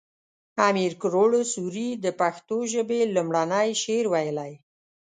[0.69, 4.53] امیر کروړ سوري د پښتو ژبې لومړنی شعر ويلی